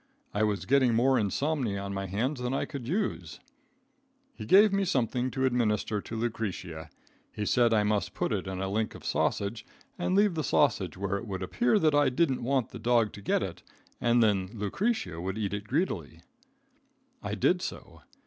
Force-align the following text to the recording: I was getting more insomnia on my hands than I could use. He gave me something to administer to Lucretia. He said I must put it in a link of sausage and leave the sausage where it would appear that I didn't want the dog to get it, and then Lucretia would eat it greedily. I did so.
I 0.33 0.41
was 0.41 0.65
getting 0.65 0.95
more 0.95 1.19
insomnia 1.19 1.77
on 1.79 1.93
my 1.93 2.07
hands 2.07 2.41
than 2.41 2.55
I 2.55 2.65
could 2.65 2.87
use. 2.87 3.39
He 4.33 4.47
gave 4.47 4.73
me 4.73 4.83
something 4.83 5.29
to 5.29 5.45
administer 5.45 6.01
to 6.01 6.15
Lucretia. 6.15 6.89
He 7.31 7.45
said 7.45 7.71
I 7.71 7.83
must 7.83 8.15
put 8.15 8.31
it 8.33 8.47
in 8.47 8.59
a 8.59 8.67
link 8.67 8.95
of 8.95 9.05
sausage 9.05 9.63
and 9.99 10.15
leave 10.15 10.33
the 10.33 10.43
sausage 10.43 10.97
where 10.97 11.17
it 11.17 11.27
would 11.27 11.43
appear 11.43 11.77
that 11.77 11.93
I 11.93 12.09
didn't 12.09 12.41
want 12.43 12.69
the 12.69 12.79
dog 12.79 13.13
to 13.13 13.21
get 13.21 13.43
it, 13.43 13.61
and 14.01 14.23
then 14.23 14.49
Lucretia 14.55 15.21
would 15.21 15.37
eat 15.37 15.53
it 15.53 15.65
greedily. 15.67 16.23
I 17.21 17.35
did 17.35 17.61
so. 17.61 18.01